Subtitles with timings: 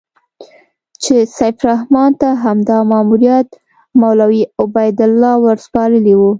[1.03, 3.49] چې سیف الرحمن ته همدا ماموریت
[4.01, 6.21] مولوي عبیدالله ورسپارلی و.